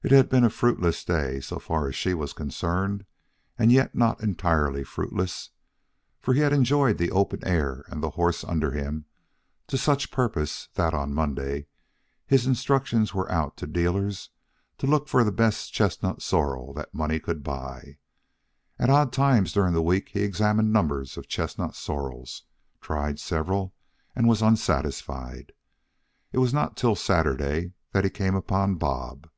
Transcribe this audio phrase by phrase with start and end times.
[0.00, 3.04] It had been a fruitless day, so far as she was concerned;
[3.58, 5.50] and yet not entirely fruitless,
[6.20, 9.06] for he had enjoyed the open air and the horse under him
[9.66, 11.66] to such purpose that, on Monday,
[12.28, 14.30] his instructions were out to the dealers
[14.78, 17.98] to look for the best chestnut sorrel that money could buy.
[18.78, 22.44] At odd times during the week he examined numbers of chestnut sorrels,
[22.80, 23.74] tried several,
[24.14, 25.50] and was unsatisfied.
[26.30, 29.28] It was not till Saturday that he came upon Bob.